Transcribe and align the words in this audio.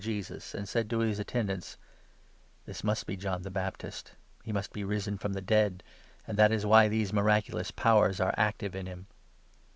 Jesus, 0.01 0.55
and 0.55 0.67
said 0.67 0.89
to 0.89 0.97
his 0.97 1.19
attendants:" 1.19 1.77
This 2.65 2.83
must 2.83 3.05
be 3.05 3.15
John 3.15 3.43
the 3.43 3.51
Baptist; 3.51 4.13
he 4.43 4.51
must 4.51 4.73
be 4.73 4.83
risen 4.83 5.19
from 5.19 5.33
the 5.33 5.43
dead, 5.43 5.83
and 6.25 6.37
that 6.39 6.51
is 6.51 6.65
why 6.65 6.87
these 6.87 7.13
miraculous 7.13 7.69
powers 7.69 8.19
are 8.19 8.33
active 8.35 8.73
in 8.75 8.87
him." 8.87 9.05